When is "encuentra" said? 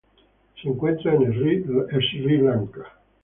0.67-1.13